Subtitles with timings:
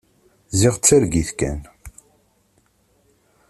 [0.59, 1.59] Ziɣ d targit kan.